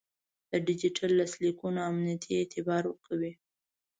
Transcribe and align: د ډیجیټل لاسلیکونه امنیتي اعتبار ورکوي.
د 0.51 0.53
ډیجیټل 0.67 1.09
لاسلیکونه 1.19 1.79
امنیتي 1.91 2.31
اعتبار 2.37 2.83
ورکوي. 2.87 3.31